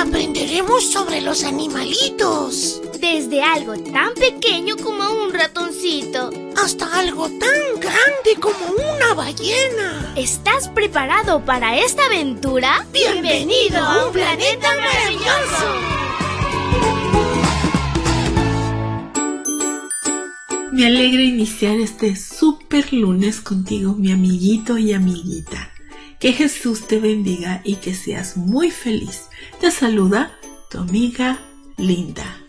aprenderemos 0.00 0.90
sobre 0.90 1.20
los 1.20 1.44
animalitos. 1.44 2.80
Desde 3.00 3.42
algo 3.42 3.74
tan 3.92 4.14
pequeño 4.14 4.76
como 4.78 5.24
un 5.24 5.32
ratoncito. 5.32 6.30
Hasta 6.56 6.98
algo 6.98 7.28
tan 7.28 7.80
grande 7.80 8.40
como 8.40 8.58
una 8.94 9.14
ballena. 9.14 10.14
¿Estás 10.16 10.68
preparado 10.68 11.44
para 11.44 11.78
esta 11.78 12.06
aventura? 12.06 12.86
Bienvenido 12.92 13.78
a 13.78 14.06
un 14.06 14.12
planeta 14.12 14.68
maravilloso. 14.76 15.66
Me 20.72 20.86
alegra 20.86 21.22
iniciar 21.22 21.76
este 21.76 22.16
super 22.16 22.90
lunes 22.92 23.42
contigo, 23.42 23.94
mi 23.94 24.12
amiguito 24.12 24.78
y 24.78 24.94
amiguita. 24.94 25.70
Que 26.20 26.34
Jesús 26.34 26.86
te 26.86 27.00
bendiga 27.00 27.62
y 27.64 27.76
que 27.76 27.94
seas 27.94 28.36
muy 28.36 28.70
feliz. 28.70 29.30
Te 29.58 29.70
saluda 29.70 30.38
tu 30.70 30.76
amiga 30.76 31.40
Linda. 31.78 32.42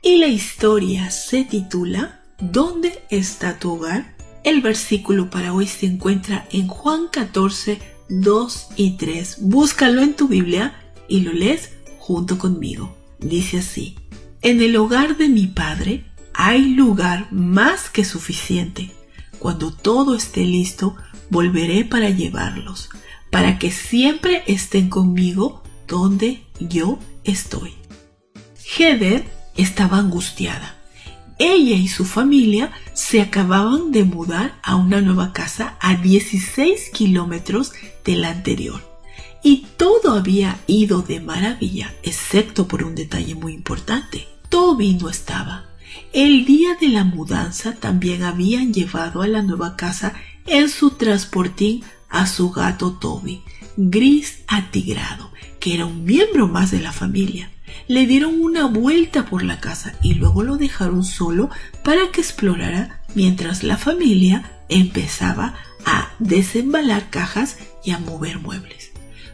Y 0.00 0.16
la 0.16 0.26
historia 0.26 1.10
se 1.10 1.44
titula 1.44 2.22
¿Dónde 2.40 3.02
está 3.10 3.58
tu 3.58 3.72
hogar? 3.74 4.16
El 4.42 4.62
versículo 4.62 5.28
para 5.28 5.52
hoy 5.52 5.66
se 5.66 5.84
encuentra 5.84 6.48
en 6.50 6.66
Juan 6.68 7.08
14, 7.12 7.78
2 8.08 8.68
y 8.76 8.96
3. 8.96 9.36
Búscalo 9.40 10.00
en 10.00 10.16
tu 10.16 10.26
Biblia 10.26 10.80
y 11.06 11.20
lo 11.20 11.34
lees 11.34 11.72
junto 11.98 12.38
conmigo. 12.38 12.96
Dice 13.18 13.58
así, 13.58 13.96
en 14.40 14.62
el 14.62 14.74
hogar 14.76 15.18
de 15.18 15.28
mi 15.28 15.46
Padre 15.46 16.06
hay 16.32 16.70
lugar 16.70 17.30
más 17.30 17.90
que 17.90 18.06
suficiente. 18.06 18.92
Cuando 19.38 19.74
todo 19.74 20.14
esté 20.14 20.40
listo, 20.40 20.96
volveré 21.28 21.84
para 21.84 22.08
llevarlos 22.08 22.88
para 23.30 23.58
que 23.58 23.70
siempre 23.70 24.42
estén 24.46 24.90
conmigo 24.90 25.62
donde 25.86 26.42
yo 26.58 26.98
estoy. 27.24 27.74
Heather 28.76 29.24
estaba 29.56 29.98
angustiada. 29.98 30.76
Ella 31.38 31.76
y 31.76 31.88
su 31.88 32.04
familia 32.04 32.70
se 32.92 33.20
acababan 33.22 33.92
de 33.92 34.04
mudar 34.04 34.60
a 34.62 34.76
una 34.76 35.00
nueva 35.00 35.32
casa 35.32 35.76
a 35.80 35.96
16 35.96 36.90
kilómetros 36.92 37.72
de 38.04 38.16
la 38.16 38.28
anterior. 38.28 38.82
Y 39.42 39.66
todo 39.78 40.12
había 40.12 40.60
ido 40.66 41.00
de 41.00 41.18
maravilla, 41.20 41.94
excepto 42.02 42.68
por 42.68 42.84
un 42.84 42.94
detalle 42.94 43.34
muy 43.34 43.54
importante. 43.54 44.28
Toby 44.50 44.94
no 44.94 45.08
estaba. 45.08 45.70
El 46.12 46.44
día 46.44 46.76
de 46.78 46.88
la 46.88 47.04
mudanza 47.04 47.74
también 47.74 48.22
habían 48.22 48.74
llevado 48.74 49.22
a 49.22 49.26
la 49.26 49.42
nueva 49.42 49.76
casa 49.76 50.12
en 50.46 50.68
su 50.68 50.90
transportín 50.90 51.82
a 52.10 52.26
su 52.26 52.50
gato 52.50 52.92
Toby, 52.92 53.42
gris 53.76 54.40
atigrado, 54.46 55.30
que 55.58 55.74
era 55.74 55.86
un 55.86 56.04
miembro 56.04 56.48
más 56.48 56.70
de 56.70 56.80
la 56.80 56.92
familia. 56.92 57.50
Le 57.86 58.06
dieron 58.06 58.40
una 58.40 58.66
vuelta 58.66 59.26
por 59.26 59.42
la 59.42 59.60
casa 59.60 59.94
y 60.02 60.14
luego 60.14 60.42
lo 60.42 60.56
dejaron 60.56 61.04
solo 61.04 61.50
para 61.84 62.10
que 62.12 62.20
explorara 62.20 63.02
mientras 63.14 63.62
la 63.62 63.76
familia 63.76 64.58
empezaba 64.68 65.54
a 65.84 66.10
desembalar 66.18 67.10
cajas 67.10 67.58
y 67.84 67.92
a 67.92 67.98
mover 67.98 68.38
muebles. 68.38 68.90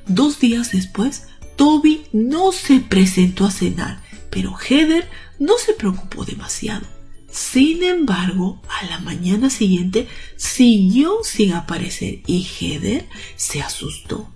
Dos 0.07 0.39
días 0.39 0.73
después, 0.73 1.29
Toby 1.57 2.05
no 2.13 2.53
se 2.53 2.81
presentó 2.81 3.47
a 3.47 3.51
cenar, 3.51 4.01
pero 4.31 4.57
Heather 4.57 5.09
no 5.39 5.55
se 5.59 5.73
preocupó 5.73 6.25
demasiado. 6.25 6.96
Sin 7.31 7.83
embargo, 7.83 8.63
a 8.69 8.87
la 8.87 8.99
mañana 9.01 9.51
siguiente 9.51 10.09
siguió 10.37 11.19
sin 11.23 11.53
aparecer 11.53 12.21
y 12.27 12.43
Heather 12.45 13.07
se 13.37 13.61
asustó. 13.63 14.31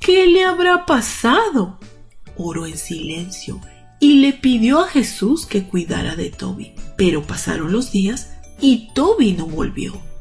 ¿Qué 0.00 0.26
le 0.26 0.44
habrá 0.44 0.86
pasado? 0.86 1.78
Oró 2.36 2.66
en 2.66 2.76
silencio 2.76 3.60
y 4.00 4.14
le 4.14 4.32
pidió 4.32 4.80
a 4.80 4.88
Jesús 4.88 5.46
que 5.46 5.64
cuidara 5.64 6.16
de 6.16 6.30
Toby. 6.30 6.72
Pero 6.96 7.22
pasaron 7.22 7.72
los 7.72 7.92
días 7.92 8.32
y 8.60 8.88
Toby 8.94 9.32
no 9.32 9.46
volvió. 9.46 10.11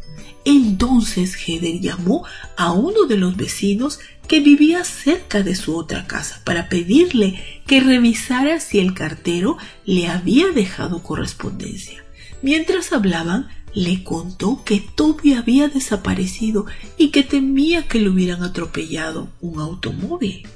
Entonces 0.44 1.36
Heather 1.36 1.80
llamó 1.80 2.26
a 2.58 2.72
uno 2.72 3.06
de 3.06 3.18
los 3.18 3.38
vecinos 3.38 4.00
que 4.28 4.40
vivía 4.40 4.84
cerca 4.84 5.44
de 5.44 5.56
su 5.56 5.76
otra 5.76 6.08
casa 6.08 6.42
para 6.44 6.70
pedirle 6.70 7.62
que 7.68 7.80
revisara 7.80 8.60
si 8.60 8.80
el 8.80 8.94
cartero 8.94 9.58
le 9.86 10.08
había 10.08 10.48
dejado 10.48 11.04
correspondencia. 11.04 12.04
Mientras 12.42 12.92
hablaban, 12.92 13.50
le 13.74 14.04
contó 14.04 14.64
que 14.64 14.84
Toby 14.96 15.34
había 15.34 15.68
desaparecido 15.68 16.66
y 16.98 17.10
que 17.10 17.24
temía 17.24 17.88
que 17.88 18.00
le 18.00 18.10
hubieran 18.10 18.44
atropellado 18.44 19.30
un 19.42 19.60
automóvil. 19.60 20.48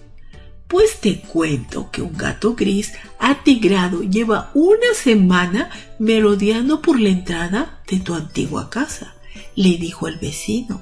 Pues 0.68 1.00
te 1.00 1.22
cuento 1.22 1.92
que 1.92 2.02
un 2.02 2.18
gato 2.18 2.56
gris 2.56 2.94
atigrado 3.20 4.02
lleva 4.02 4.52
una 4.56 4.94
semana 4.96 5.70
merodeando 6.00 6.82
por 6.82 7.00
la 7.00 7.10
entrada 7.10 7.82
de 7.88 8.00
tu 8.00 8.16
antigua 8.16 8.70
casa, 8.70 9.16
le 9.56 9.78
dijo 9.78 10.08
el 10.08 10.18
vecino. 10.18 10.82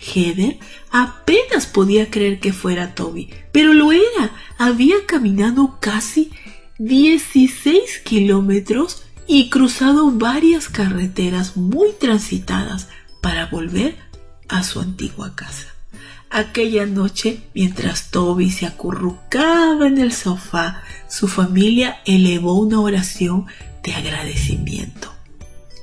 Heather 0.00 0.58
apenas 0.90 1.66
podía 1.66 2.10
creer 2.10 2.40
que 2.40 2.52
fuera 2.52 2.94
Toby, 2.94 3.30
pero 3.52 3.74
lo 3.74 3.92
era. 3.92 4.34
Había 4.58 4.96
caminado 5.06 5.78
casi 5.80 6.30
16 6.78 8.00
kilómetros 8.04 9.04
y 9.26 9.50
cruzado 9.50 10.10
varias 10.10 10.68
carreteras 10.68 11.56
muy 11.56 11.90
transitadas 11.92 12.88
para 13.20 13.46
volver 13.46 13.96
a 14.48 14.62
su 14.62 14.80
antigua 14.80 15.34
casa. 15.36 15.68
Aquella 16.30 16.86
noche, 16.86 17.42
mientras 17.54 18.10
Toby 18.10 18.50
se 18.50 18.64
acurrucaba 18.64 19.86
en 19.86 19.98
el 19.98 20.12
sofá, 20.12 20.82
su 21.08 21.28
familia 21.28 22.00
elevó 22.06 22.54
una 22.54 22.80
oración 22.80 23.46
de 23.82 23.94
agradecimiento. 23.94 25.12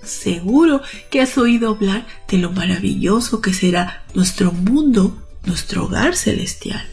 Seguro 0.07 0.81
que 1.11 1.21
has 1.21 1.37
oído 1.37 1.69
hablar 1.69 2.07
de 2.27 2.37
lo 2.37 2.51
maravilloso 2.51 3.41
que 3.41 3.53
será 3.53 4.05
nuestro 4.13 4.51
mundo, 4.51 5.21
nuestro 5.45 5.85
hogar 5.85 6.15
celestial. 6.15 6.85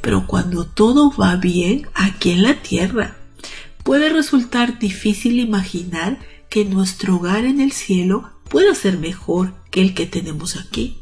Pero 0.00 0.26
cuando 0.26 0.66
todo 0.66 1.14
va 1.14 1.36
bien 1.36 1.86
aquí 1.94 2.30
en 2.30 2.42
la 2.42 2.62
tierra, 2.62 3.16
puede 3.84 4.08
resultar 4.08 4.78
difícil 4.78 5.38
imaginar 5.38 6.18
que 6.48 6.64
nuestro 6.64 7.16
hogar 7.16 7.44
en 7.44 7.60
el 7.60 7.72
cielo 7.72 8.30
pueda 8.48 8.74
ser 8.74 8.98
mejor 8.98 9.54
que 9.70 9.80
el 9.80 9.94
que 9.94 10.06
tenemos 10.06 10.56
aquí, 10.56 10.98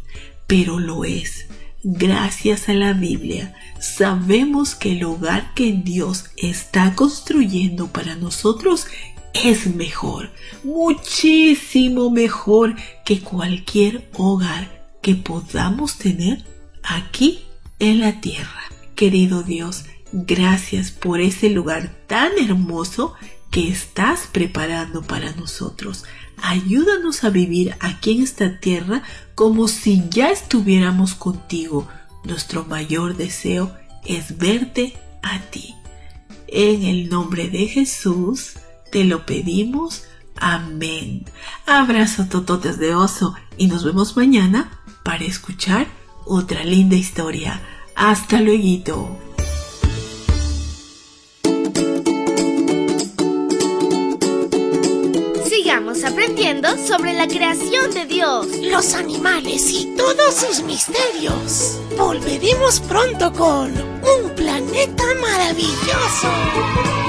pero 0.46 0.78
lo 0.78 1.04
es. 1.04 1.46
Gracias 1.82 2.68
a 2.68 2.74
la 2.74 2.92
Biblia 2.92 3.54
sabemos 3.80 4.74
que 4.74 4.92
el 4.92 5.04
hogar 5.04 5.54
que 5.54 5.72
Dios 5.72 6.26
está 6.36 6.94
construyendo 6.94 7.88
para 7.88 8.14
nosotros 8.14 8.86
es 9.34 9.66
mejor, 9.74 10.30
muchísimo 10.64 12.10
mejor 12.10 12.74
que 13.04 13.20
cualquier 13.20 14.10
hogar 14.16 14.88
que 15.02 15.14
podamos 15.14 15.96
tener 15.96 16.44
aquí 16.82 17.44
en 17.78 18.00
la 18.00 18.20
tierra. 18.20 18.60
Querido 18.94 19.42
Dios, 19.42 19.84
Gracias 20.12 20.90
por 20.90 21.20
ese 21.20 21.50
lugar 21.50 21.94
tan 22.08 22.32
hermoso 22.38 23.14
que 23.50 23.68
estás 23.68 24.28
preparando 24.32 25.02
para 25.02 25.32
nosotros. 25.32 26.04
Ayúdanos 26.42 27.22
a 27.22 27.30
vivir 27.30 27.76
aquí 27.78 28.16
en 28.16 28.22
esta 28.24 28.58
tierra 28.58 29.02
como 29.36 29.68
si 29.68 30.02
ya 30.10 30.30
estuviéramos 30.30 31.14
contigo. 31.14 31.86
Nuestro 32.24 32.64
mayor 32.64 33.16
deseo 33.16 33.72
es 34.04 34.36
verte 34.36 34.94
a 35.22 35.40
ti. 35.42 35.76
En 36.48 36.82
el 36.82 37.08
nombre 37.08 37.48
de 37.48 37.68
Jesús 37.68 38.54
te 38.90 39.04
lo 39.04 39.26
pedimos. 39.26 40.04
Amén. 40.36 41.24
Abrazo 41.66 42.26
tototes 42.26 42.78
de 42.78 42.94
oso 42.94 43.34
y 43.56 43.66
nos 43.66 43.84
vemos 43.84 44.16
mañana 44.16 44.80
para 45.04 45.24
escuchar 45.24 45.86
otra 46.24 46.64
linda 46.64 46.96
historia. 46.96 47.60
Hasta 47.94 48.40
luego. 48.40 49.18
aprendiendo 56.04 56.68
sobre 56.76 57.12
la 57.12 57.26
creación 57.26 57.92
de 57.92 58.06
Dios, 58.06 58.46
los 58.62 58.94
animales 58.94 59.70
y 59.70 59.94
todos 59.96 60.34
sus 60.34 60.62
misterios. 60.62 61.80
Volveremos 61.96 62.80
pronto 62.80 63.32
con 63.32 63.72
un 63.72 64.34
planeta 64.34 65.04
maravilloso. 65.20 66.99